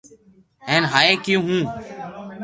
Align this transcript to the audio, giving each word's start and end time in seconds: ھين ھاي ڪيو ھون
ھين 0.67 0.83
ھاي 0.91 1.11
ڪيو 1.23 1.39
ھون 1.45 1.61